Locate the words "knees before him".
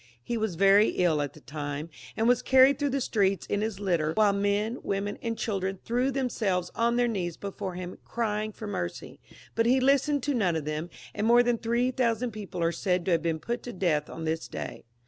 7.07-7.99